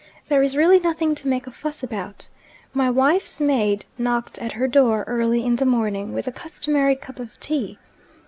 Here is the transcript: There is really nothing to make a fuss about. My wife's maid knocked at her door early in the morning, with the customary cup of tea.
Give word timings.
There 0.29 0.41
is 0.41 0.57
really 0.57 0.79
nothing 0.79 1.13
to 1.13 1.27
make 1.27 1.45
a 1.45 1.51
fuss 1.51 1.83
about. 1.83 2.27
My 2.73 2.89
wife's 2.89 3.39
maid 3.39 3.85
knocked 3.99 4.39
at 4.39 4.53
her 4.53 4.67
door 4.67 5.03
early 5.05 5.45
in 5.45 5.57
the 5.57 5.63
morning, 5.65 6.11
with 6.11 6.25
the 6.25 6.31
customary 6.31 6.95
cup 6.95 7.19
of 7.19 7.39
tea. 7.39 7.77